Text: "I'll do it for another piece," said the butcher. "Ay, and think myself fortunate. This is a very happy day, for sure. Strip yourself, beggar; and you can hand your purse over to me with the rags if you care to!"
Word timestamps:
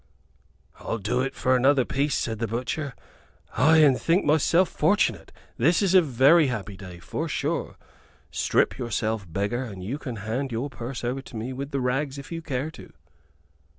"I'll 0.79 0.97
do 0.97 1.21
it 1.21 1.35
for 1.35 1.55
another 1.55 1.85
piece," 1.85 2.15
said 2.17 2.39
the 2.39 2.47
butcher. 2.47 2.95
"Ay, 3.55 3.77
and 3.85 4.01
think 4.01 4.25
myself 4.25 4.67
fortunate. 4.67 5.31
This 5.57 5.83
is 5.83 5.93
a 5.93 6.01
very 6.01 6.47
happy 6.47 6.75
day, 6.75 6.97
for 6.97 7.27
sure. 7.29 7.75
Strip 8.31 8.79
yourself, 8.79 9.31
beggar; 9.31 9.63
and 9.63 9.83
you 9.83 9.99
can 9.99 10.15
hand 10.15 10.51
your 10.51 10.71
purse 10.71 11.03
over 11.03 11.21
to 11.21 11.35
me 11.37 11.53
with 11.53 11.69
the 11.69 11.79
rags 11.79 12.17
if 12.17 12.31
you 12.31 12.41
care 12.41 12.71
to!" 12.71 12.91